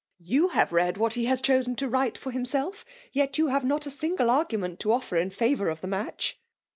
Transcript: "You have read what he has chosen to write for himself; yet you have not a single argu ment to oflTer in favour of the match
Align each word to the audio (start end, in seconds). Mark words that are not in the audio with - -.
"You 0.33 0.47
have 0.47 0.71
read 0.71 0.97
what 0.97 1.13
he 1.13 1.25
has 1.25 1.41
chosen 1.41 1.75
to 1.75 1.87
write 1.87 2.17
for 2.17 2.31
himself; 2.31 2.83
yet 3.13 3.37
you 3.37 3.49
have 3.49 3.63
not 3.63 3.85
a 3.85 3.91
single 3.91 4.29
argu 4.29 4.57
ment 4.57 4.79
to 4.79 4.89
oflTer 4.89 5.21
in 5.21 5.29
favour 5.29 5.69
of 5.69 5.81
the 5.81 5.87
match 5.87 6.39